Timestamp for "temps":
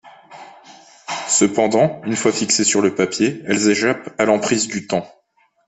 4.87-5.05